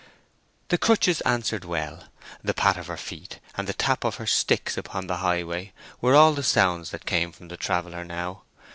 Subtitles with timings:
[0.69, 2.05] The crutches answered well.
[2.43, 6.15] The pat of her feet, and the tap of her sticks upon the highway, were
[6.15, 8.41] all the sounds that came from the traveller now.